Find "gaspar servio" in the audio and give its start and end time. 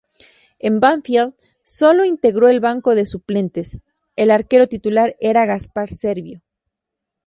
5.45-6.41